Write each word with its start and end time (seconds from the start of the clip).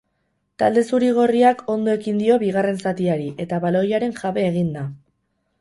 Talde 0.61 0.83
zuri-gorriak 0.87 1.61
ondo 1.75 1.93
ekin 1.99 2.19
dio 2.23 2.39
bigarren 2.45 2.81
zatiari 2.87 3.29
eta 3.47 3.63
baloiaren 3.67 4.21
jabe 4.23 4.51
egin 4.53 4.77
da. 4.81 4.91